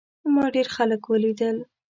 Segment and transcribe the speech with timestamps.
[0.33, 1.57] ما ډېر خلک ولیدل.